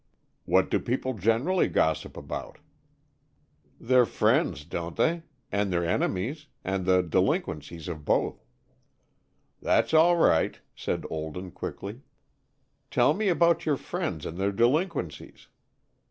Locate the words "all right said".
9.93-11.05